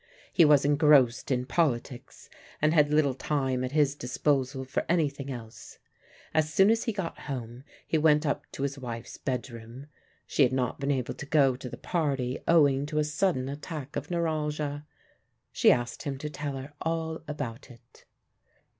[0.33, 2.27] He was engrossed in politics,
[2.59, 5.77] and had little time at his disposal for anything else.
[6.33, 9.85] As soon as he got home he went up to his wife's bedroom;
[10.25, 13.95] she had not been able to go to the party owing to a sudden attack
[13.95, 14.87] of neuralgia.
[15.51, 18.05] She asked him to tell her all about it.